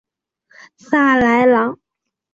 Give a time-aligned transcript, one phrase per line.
[0.77, 1.77] 萨莱朗。